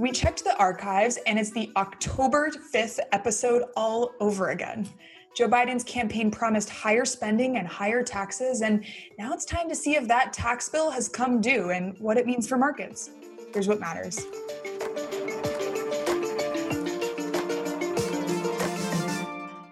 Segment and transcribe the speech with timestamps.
[0.00, 4.88] We checked the archives and it's the October 5th episode all over again.
[5.36, 8.82] Joe Biden's campaign promised higher spending and higher taxes, and
[9.18, 12.24] now it's time to see if that tax bill has come due and what it
[12.24, 13.10] means for markets.
[13.52, 14.24] Here's what matters.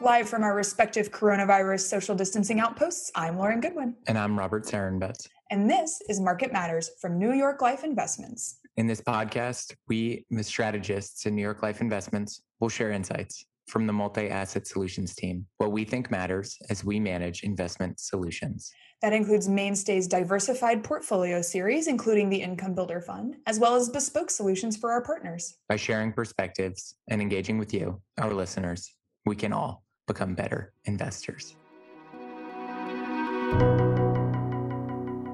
[0.02, 3.94] Live from our respective coronavirus social distancing outposts, I'm Lauren Goodwin.
[4.06, 5.26] And I'm Robert Sarenbetz.
[5.50, 8.58] And this is Market Matters from New York Life Investments.
[8.78, 13.88] In this podcast, we, the strategists in New York Life Investments, will share insights from
[13.88, 18.70] the multi asset solutions team, what we think matters as we manage investment solutions.
[19.02, 24.30] That includes Mainstay's diversified portfolio series, including the Income Builder Fund, as well as bespoke
[24.30, 25.56] solutions for our partners.
[25.68, 28.94] By sharing perspectives and engaging with you, our listeners,
[29.26, 31.56] we can all become better investors.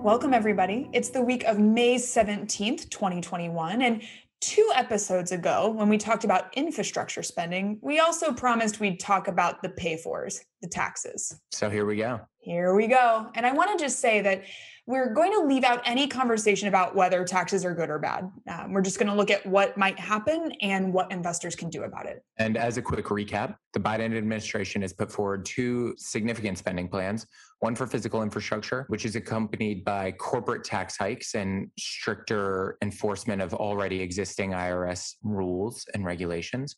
[0.04, 0.90] Welcome, everybody.
[0.92, 3.80] It's the week of May 17th, 2021.
[3.80, 4.02] And
[4.38, 9.62] two episodes ago, when we talked about infrastructure spending, we also promised we'd talk about
[9.62, 11.38] the pay fors, the taxes.
[11.52, 12.20] So here we go.
[12.38, 13.30] Here we go.
[13.34, 14.44] And I want to just say that
[14.86, 18.30] we're going to leave out any conversation about whether taxes are good or bad.
[18.50, 21.84] Um, we're just going to look at what might happen and what investors can do
[21.84, 22.22] about it.
[22.38, 27.26] And as a quick recap, the Biden administration has put forward two significant spending plans
[27.60, 33.54] one for physical infrastructure, which is accompanied by corporate tax hikes and stricter enforcement of
[33.54, 36.76] already existing IRS rules and regulations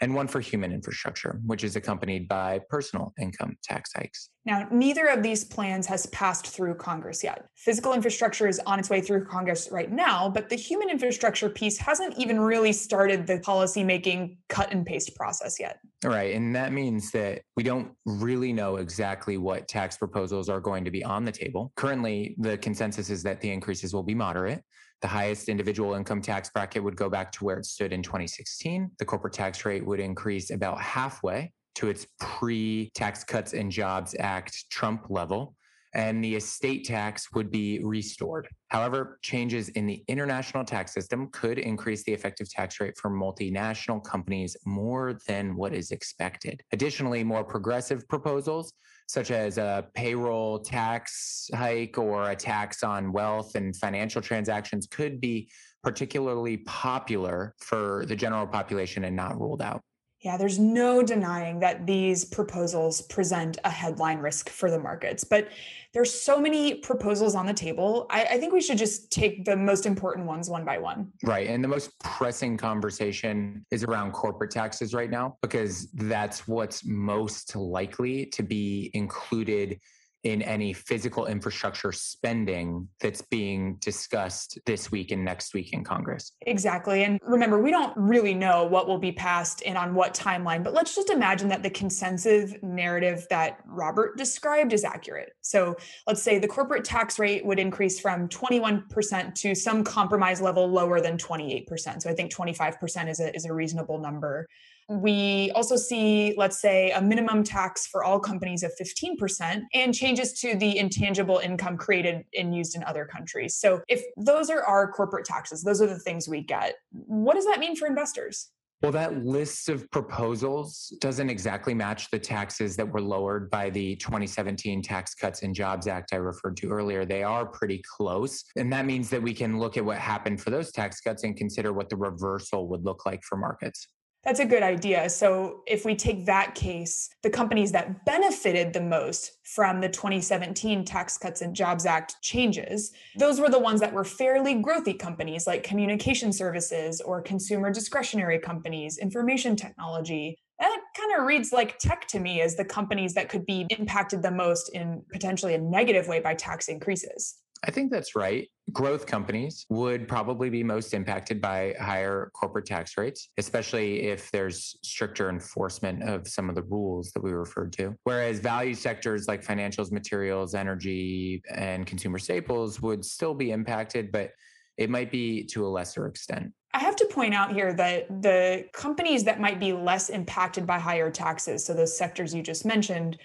[0.00, 4.30] and one for human infrastructure, which is accompanied by personal income tax hikes.
[4.44, 7.46] Now, neither of these plans has passed through Congress yet.
[7.56, 11.78] Physical infrastructure is on its way through Congress right now, but the human infrastructure piece
[11.78, 15.78] hasn't even really started the policy-making cut and paste process yet.
[16.04, 16.34] Right.
[16.34, 20.92] And that means that we don't really know exactly what tax proposals are going to
[20.92, 21.72] be on the table.
[21.74, 24.62] Currently, the consensus is that the increases will be moderate.
[25.02, 28.90] The highest individual income tax bracket would go back to where it stood in 2016.
[28.98, 34.16] The corporate tax rate would increase about halfway to its pre Tax Cuts and Jobs
[34.18, 35.54] Act Trump level,
[35.96, 38.46] and the estate tax would be restored.
[38.68, 44.04] However, changes in the international tax system could increase the effective tax rate for multinational
[44.04, 46.62] companies more than what is expected.
[46.72, 48.74] Additionally, more progressive proposals
[49.08, 55.18] such as a payroll tax hike or a tax on wealth and financial transactions could
[55.18, 55.48] be
[55.82, 59.80] particularly popular for the general population and not ruled out.
[60.26, 65.50] Yeah, there's no denying that these proposals present a headline risk for the markets, but
[65.94, 68.06] there's so many proposals on the table.
[68.10, 71.12] I, I, think we should just take the most important ones one by one.
[71.22, 71.46] Right.
[71.46, 77.54] And the most pressing conversation is around corporate taxes right now, because that's what's most
[77.54, 79.78] likely to be included
[80.26, 86.32] in any physical infrastructure spending that's being discussed this week and next week in Congress.
[86.42, 87.04] Exactly.
[87.04, 90.74] And remember, we don't really know what will be passed and on what timeline, but
[90.74, 95.30] let's just imagine that the consensus narrative that Robert described is accurate.
[95.42, 95.76] So
[96.08, 101.00] let's say the corporate tax rate would increase from 21% to some compromise level lower
[101.00, 102.02] than 28%.
[102.02, 104.48] So I think 25% is a, is a reasonable number.
[104.88, 110.32] We also see, let's say, a minimum tax for all companies of 15% and changes
[110.40, 113.56] to the intangible income created and used in other countries.
[113.56, 116.76] So, if those are our corporate taxes, those are the things we get.
[116.90, 118.50] What does that mean for investors?
[118.82, 123.96] Well, that list of proposals doesn't exactly match the taxes that were lowered by the
[123.96, 127.06] 2017 Tax Cuts and Jobs Act I referred to earlier.
[127.06, 128.44] They are pretty close.
[128.54, 131.34] And that means that we can look at what happened for those tax cuts and
[131.34, 133.88] consider what the reversal would look like for markets.
[134.26, 135.08] That's a good idea.
[135.08, 140.84] So, if we take that case, the companies that benefited the most from the 2017
[140.84, 145.46] Tax Cuts and Jobs Act changes, those were the ones that were fairly growthy companies
[145.46, 150.36] like communication services or consumer discretionary companies, information technology.
[150.58, 154.22] That kind of reads like tech to me as the companies that could be impacted
[154.22, 157.36] the most in potentially a negative way by tax increases.
[157.64, 158.48] I think that's right.
[158.72, 164.76] Growth companies would probably be most impacted by higher corporate tax rates, especially if there's
[164.82, 167.94] stricter enforcement of some of the rules that we referred to.
[168.04, 174.32] Whereas value sectors like financials, materials, energy, and consumer staples would still be impacted, but
[174.76, 176.52] it might be to a lesser extent.
[176.74, 180.78] I have to point out here that the companies that might be less impacted by
[180.78, 183.16] higher taxes, so those sectors you just mentioned,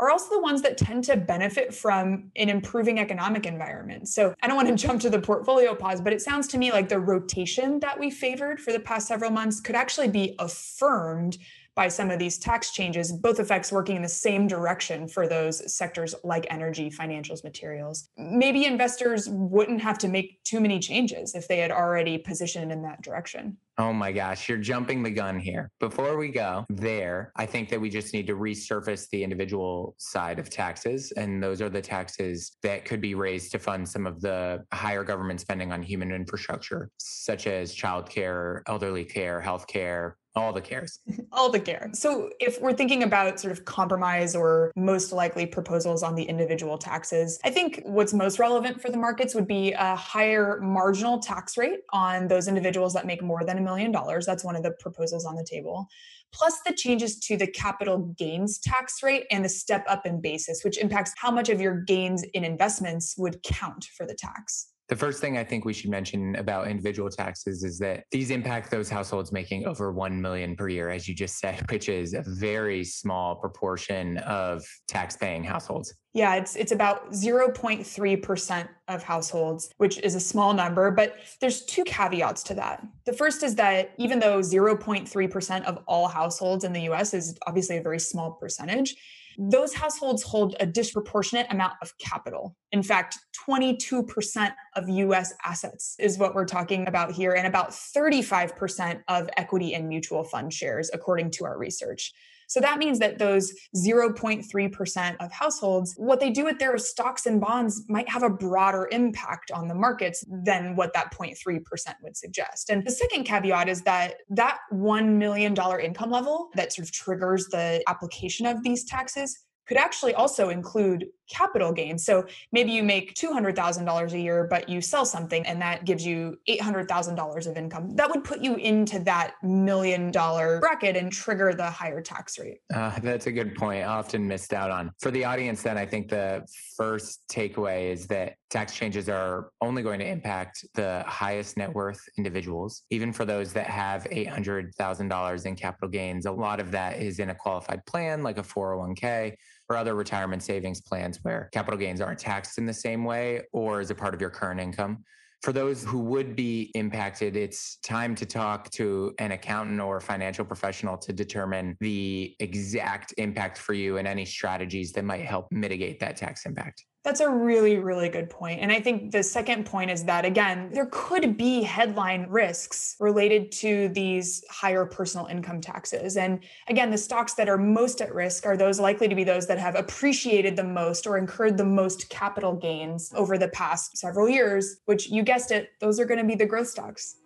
[0.00, 4.08] are also the ones that tend to benefit from an improving economic environment.
[4.08, 6.72] So I don't want to jump to the portfolio pause, but it sounds to me
[6.72, 11.38] like the rotation that we favored for the past several months could actually be affirmed
[11.78, 15.72] by some of these tax changes, both effects working in the same direction for those
[15.72, 18.08] sectors like energy, financials, materials.
[18.16, 22.82] Maybe investors wouldn't have to make too many changes if they had already positioned in
[22.82, 23.58] that direction.
[23.80, 25.70] Oh my gosh, you're jumping the gun here.
[25.78, 30.40] Before we go there, I think that we just need to resurface the individual side
[30.40, 31.12] of taxes.
[31.12, 35.04] And those are the taxes that could be raised to fund some of the higher
[35.04, 41.00] government spending on human infrastructure, such as childcare, elderly care, healthcare, all the cares.
[41.32, 41.90] All the care.
[41.92, 46.78] So, if we're thinking about sort of compromise or most likely proposals on the individual
[46.78, 51.56] taxes, I think what's most relevant for the markets would be a higher marginal tax
[51.56, 53.92] rate on those individuals that make more than a million.
[53.92, 55.86] That's one of the proposals on the table.
[56.32, 60.62] Plus, the changes to the capital gains tax rate and the step up in basis,
[60.64, 64.68] which impacts how much of your gains in investments would count for the tax.
[64.88, 68.70] The first thing I think we should mention about individual taxes is that these impact
[68.70, 72.22] those households making over 1 million per year as you just said, which is a
[72.26, 75.92] very small proportion of tax paying households.
[76.14, 81.84] Yeah, it's it's about 0.3% of households, which is a small number, but there's two
[81.84, 82.84] caveats to that.
[83.04, 87.76] The first is that even though 0.3% of all households in the US is obviously
[87.76, 88.96] a very small percentage,
[89.38, 92.56] those households hold a disproportionate amount of capital.
[92.72, 93.18] In fact,
[93.48, 99.74] 22% of US assets is what we're talking about here, and about 35% of equity
[99.74, 102.12] and mutual fund shares, according to our research.
[102.48, 107.40] So that means that those 0.3% of households, what they do with their stocks and
[107.40, 111.60] bonds might have a broader impact on the markets than what that 0.3%
[112.02, 112.70] would suggest.
[112.70, 117.46] And the second caveat is that that $1 million income level that sort of triggers
[117.48, 122.04] the application of these taxes could actually also include capital gains.
[122.04, 126.38] So maybe you make $200,000 a year, but you sell something and that gives you
[126.48, 127.94] $800,000 of income.
[127.96, 132.60] That would put you into that million dollar bracket and trigger the higher tax rate.
[132.74, 133.84] Uh, that's a good point.
[133.84, 134.92] Often missed out on.
[135.00, 136.46] For the audience, then, I think the
[136.76, 142.00] first takeaway is that tax changes are only going to impact the highest net worth
[142.16, 142.82] individuals.
[142.90, 147.30] Even for those that have $800,000 in capital gains, a lot of that is in
[147.30, 149.34] a qualified plan like a 401k
[149.68, 153.80] or other retirement savings plans where capital gains aren't taxed in the same way or
[153.80, 155.04] as a part of your current income.
[155.42, 160.44] For those who would be impacted, it's time to talk to an accountant or financial
[160.44, 166.00] professional to determine the exact impact for you and any strategies that might help mitigate
[166.00, 166.84] that tax impact.
[167.04, 168.60] That's a really, really good point.
[168.60, 173.52] And I think the second point is that, again, there could be headline risks related
[173.52, 176.16] to these higher personal income taxes.
[176.16, 179.46] And again, the stocks that are most at risk are those likely to be those
[179.46, 184.28] that have appreciated the most or incurred the most capital gains over the past several
[184.28, 187.16] years, which you guessed it, those are going to be the growth stocks.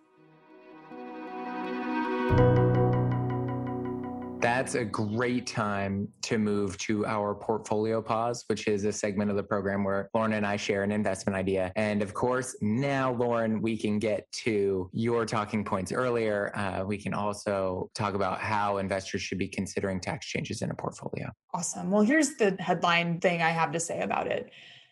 [4.63, 9.35] That's a great time to move to our portfolio pause, which is a segment of
[9.35, 11.73] the program where Lauren and I share an investment idea.
[11.75, 16.49] And of course, now, Lauren, we can get to your talking points earlier.
[16.55, 20.75] Uh, we can also talk about how investors should be considering tax changes in a
[20.75, 21.29] portfolio.
[21.53, 21.91] Awesome.
[21.91, 24.49] Well, here's the headline thing I have to say about it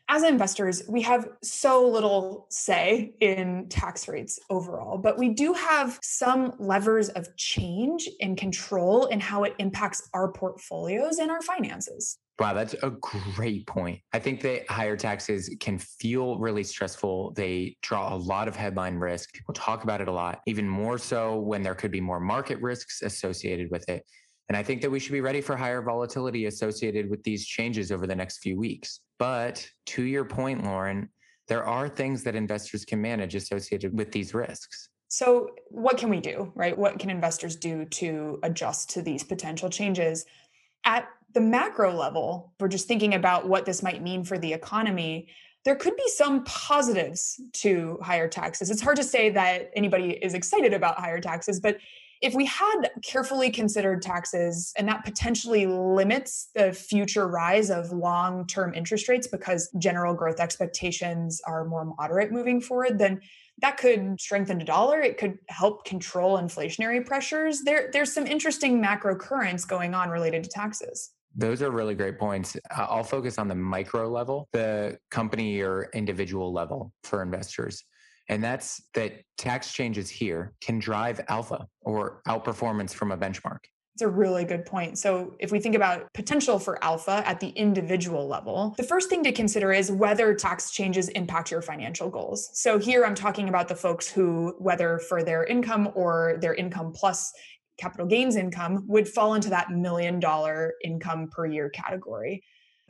[0.09, 6.00] as investors, we have so little say in tax rates overall, but we do have
[6.01, 12.18] some levers of change and control in how it impacts our portfolios and our finances.
[12.39, 14.00] Wow, that's a great point.
[14.13, 17.34] I think that higher taxes can feel really stressful.
[17.34, 19.31] They draw a lot of headline risk.
[19.34, 22.60] People talk about it a lot, even more so when there could be more market
[22.62, 24.03] risks associated with it.
[24.50, 27.91] And I think that we should be ready for higher volatility associated with these changes
[27.91, 29.00] over the next few weeks.
[29.21, 31.07] But to your point, Lauren,
[31.47, 34.89] there are things that investors can manage associated with these risks.
[35.09, 36.75] So, what can we do, right?
[36.75, 40.25] What can investors do to adjust to these potential changes?
[40.87, 45.27] At the macro level, we're just thinking about what this might mean for the economy.
[45.65, 48.71] There could be some positives to higher taxes.
[48.71, 51.77] It's hard to say that anybody is excited about higher taxes, but
[52.21, 58.45] if we had carefully considered taxes and that potentially limits the future rise of long
[58.45, 63.19] term interest rates because general growth expectations are more moderate moving forward, then
[63.61, 65.01] that could strengthen the dollar.
[65.01, 67.61] It could help control inflationary pressures.
[67.63, 71.11] There, there's some interesting macro currents going on related to taxes.
[71.35, 72.57] Those are really great points.
[72.71, 77.83] I'll focus on the micro level, the company or individual level for investors.
[78.31, 83.59] And that's that tax changes here can drive alpha or outperformance from a benchmark.
[83.93, 84.97] It's a really good point.
[84.97, 89.21] So, if we think about potential for alpha at the individual level, the first thing
[89.25, 92.50] to consider is whether tax changes impact your financial goals.
[92.53, 96.93] So, here I'm talking about the folks who, whether for their income or their income
[96.95, 97.33] plus
[97.77, 102.41] capital gains income would fall into that million dollar income per year category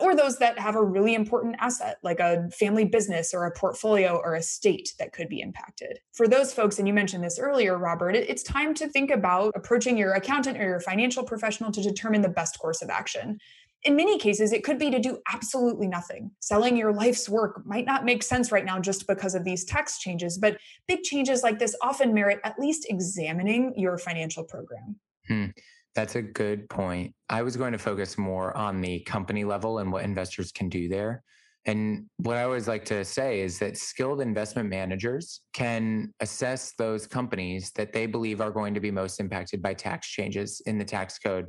[0.01, 4.15] or those that have a really important asset like a family business or a portfolio
[4.23, 5.99] or a state that could be impacted.
[6.13, 9.97] For those folks, and you mentioned this earlier, Robert, it's time to think about approaching
[9.97, 13.37] your accountant or your financial professional to determine the best course of action.
[13.83, 16.31] In many cases, it could be to do absolutely nothing.
[16.39, 19.97] Selling your life's work might not make sense right now just because of these tax
[19.97, 24.99] changes, but big changes like this often merit at least examining your financial program.
[25.27, 25.45] Hmm.
[25.95, 27.13] That's a good point.
[27.29, 30.87] I was going to focus more on the company level and what investors can do
[30.87, 31.23] there.
[31.65, 37.05] And what I always like to say is that skilled investment managers can assess those
[37.05, 40.85] companies that they believe are going to be most impacted by tax changes in the
[40.85, 41.45] tax code,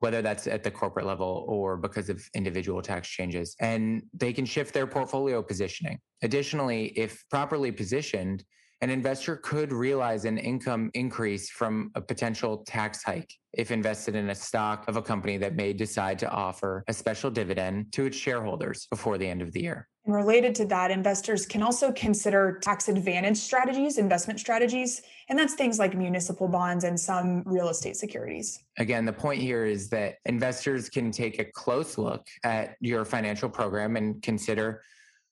[0.00, 3.56] whether that's at the corporate level or because of individual tax changes.
[3.60, 5.98] And they can shift their portfolio positioning.
[6.22, 8.44] Additionally, if properly positioned,
[8.80, 14.28] an investor could realize an income increase from a potential tax hike if invested in
[14.30, 18.16] a stock of a company that may decide to offer a special dividend to its
[18.16, 19.88] shareholders before the end of the year.
[20.04, 25.00] And related to that, investors can also consider tax advantage strategies, investment strategies,
[25.30, 28.64] and that's things like municipal bonds and some real estate securities.
[28.76, 33.48] Again, the point here is that investors can take a close look at your financial
[33.48, 34.82] program and consider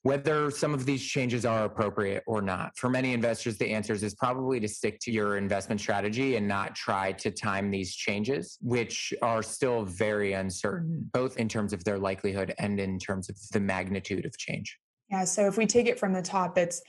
[0.03, 2.77] whether some of these changes are appropriate or not.
[2.77, 6.75] For many investors, the answer is probably to stick to your investment strategy and not
[6.75, 11.99] try to time these changes, which are still very uncertain, both in terms of their
[11.99, 14.77] likelihood and in terms of the magnitude of change.
[15.09, 15.25] Yeah.
[15.25, 16.83] So if we take it from the top, it's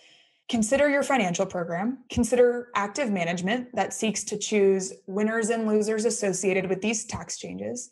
[0.50, 6.67] consider your financial program, consider active management that seeks to choose winners and losers associated
[6.67, 7.89] with these tax changes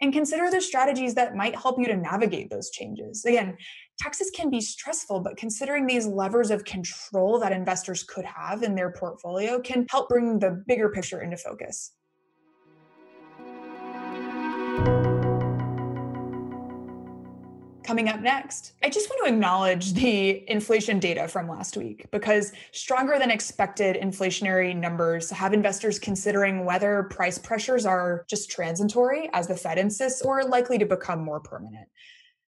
[0.00, 3.24] and consider the strategies that might help you to navigate those changes.
[3.24, 3.56] Again,
[3.98, 8.74] taxes can be stressful, but considering these levers of control that investors could have in
[8.74, 11.92] their portfolio can help bring the bigger picture into focus.
[17.84, 22.52] Coming up next, I just want to acknowledge the inflation data from last week because
[22.72, 29.48] stronger than expected inflationary numbers have investors considering whether price pressures are just transitory, as
[29.48, 31.86] the Fed insists, or likely to become more permanent.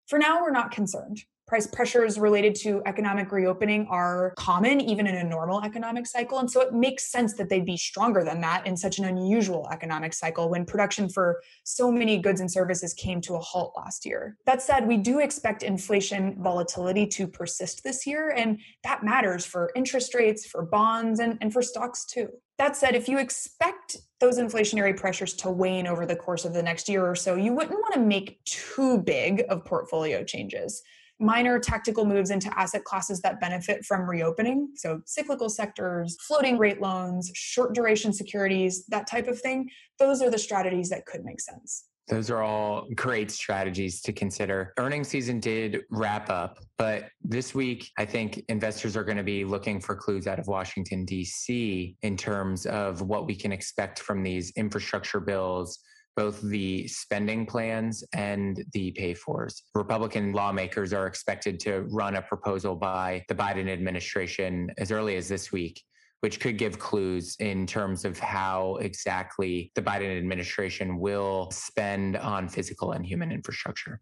[0.07, 1.23] For now, we're not concerned.
[1.47, 6.41] Price pressures related to economic reopening are common even in a normal economic cycle.
[6.41, 9.69] And so it makes sense that they'd be stronger than that in such an unusual
[9.71, 14.05] economic cycle when production for so many goods and services came to a halt last
[14.05, 14.37] year.
[14.45, 19.71] That said, we do expect inflation volatility to persist this year, and that matters for
[19.76, 22.29] interest rates, for bonds, and, and for stocks too.
[22.59, 26.62] That said, if you expect those inflationary pressures to wane over the course of the
[26.62, 30.83] next year or so, you wouldn't want to make too big of portfolio changes
[31.19, 34.69] minor tactical moves into asset classes that benefit from reopening.
[34.77, 39.69] So, cyclical sectors, floating rate loans, short duration securities, that type of thing.
[39.99, 41.89] Those are the strategies that could make sense.
[42.09, 44.73] Those are all great strategies to consider.
[44.79, 49.45] Earnings season did wrap up, but this week, I think investors are going to be
[49.45, 51.97] looking for clues out of Washington, D.C.
[52.03, 55.81] in terms of what we can expect from these infrastructure bills,
[56.17, 59.63] both the spending plans and the pay fors.
[59.75, 65.29] Republican lawmakers are expected to run a proposal by the Biden administration as early as
[65.29, 65.83] this week,
[66.21, 72.49] which could give clues in terms of how exactly the Biden administration will spend on
[72.49, 74.01] physical and human infrastructure.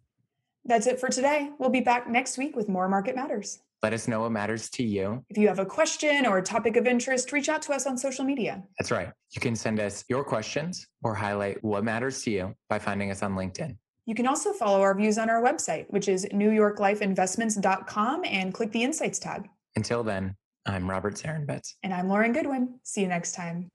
[0.65, 1.51] That's it for today.
[1.59, 3.59] We'll be back next week with more Market Matters.
[3.85, 5.23] Let us know what matters to you.
[5.29, 7.99] If you have a question or a topic of interest, reach out to us on
[7.99, 8.63] social media.
[8.79, 9.11] That's right.
[9.33, 13.23] You can send us your questions or highlight what matters to you by finding us
[13.23, 13.77] on LinkedIn.
[14.07, 18.83] You can also follow our views on our website, which is newyorklifeinvestments.com, and click the
[18.83, 19.47] Insights tab.
[19.77, 21.75] Until then, I'm Robert Sarenbetz.
[21.83, 22.81] And I'm Lauren Goodwin.
[22.85, 23.69] See you next time.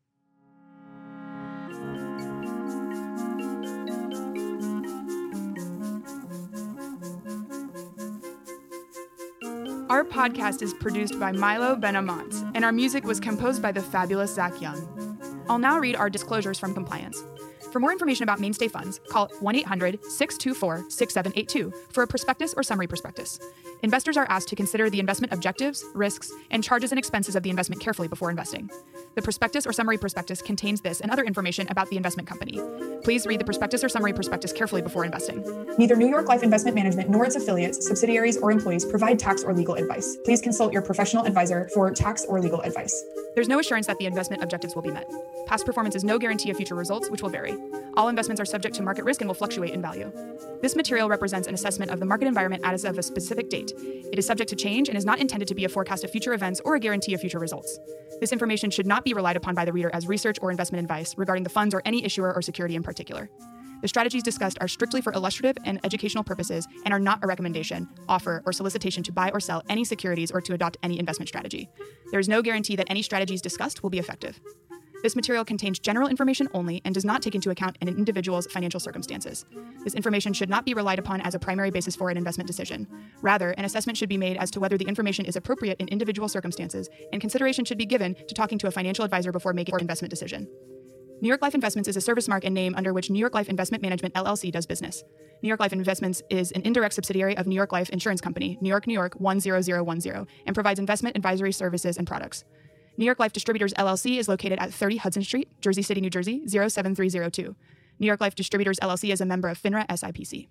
[9.89, 14.36] Our podcast is produced by Milo Benamont, and our music was composed by the fabulous
[14.36, 14.77] Zach Young.
[15.50, 17.24] I'll now read our disclosures from compliance.
[17.72, 22.62] For more information about mainstay funds, call 1 800 624 6782 for a prospectus or
[22.62, 23.39] summary prospectus.
[23.81, 27.50] Investors are asked to consider the investment objectives, risks, and charges and expenses of the
[27.50, 28.69] investment carefully before investing.
[29.15, 32.59] The prospectus or summary prospectus contains this and other information about the investment company.
[33.03, 35.43] Please read the prospectus or summary prospectus carefully before investing.
[35.77, 39.53] Neither New York Life Investment Management nor its affiliates, subsidiaries, or employees provide tax or
[39.53, 40.17] legal advice.
[40.25, 43.03] Please consult your professional advisor for tax or legal advice.
[43.33, 45.09] There's no assurance that the investment objectives will be met.
[45.48, 47.55] Past performance is no guarantee of future results, which will vary.
[47.95, 50.12] All investments are subject to market risk and will fluctuate in value.
[50.62, 53.68] This material represents an assessment of the market environment as of a specific date.
[53.77, 56.33] It is subject to change and is not intended to be a forecast of future
[56.33, 57.79] events or a guarantee of future results.
[58.19, 61.15] This information should not be relied upon by the reader as research or investment advice
[61.17, 63.29] regarding the funds or any issuer or security in particular.
[63.81, 67.88] The strategies discussed are strictly for illustrative and educational purposes and are not a recommendation,
[68.09, 71.69] offer, or solicitation to buy or sell any securities or to adopt any investment strategy.
[72.11, 74.39] There is no guarantee that any strategies discussed will be effective.
[75.01, 78.81] This material contains general information only and does not take into account an individual's financial
[78.81, 79.45] circumstances.
[79.83, 82.85] This information should not be relied upon as a primary basis for an investment decision.
[83.21, 86.27] Rather, an assessment should be made as to whether the information is appropriate in individual
[86.27, 89.81] circumstances, and consideration should be given to talking to a financial advisor before making an
[89.81, 90.47] investment decision.
[91.21, 93.49] New York Life Investments is a service mark and name under which New York Life
[93.49, 95.03] Investment Management LLC does business.
[95.41, 98.69] New York Life Investments is an indirect subsidiary of New York Life Insurance Company, New
[98.69, 102.43] York, New York 10010, and provides investment advisory services and products.
[102.99, 106.45] New York Life Distributors LLC is located at 30 Hudson Street, Jersey City, New Jersey
[106.45, 107.55] 07302.
[107.97, 110.49] New York Life Distributors LLC is a member of FINRA SIPC.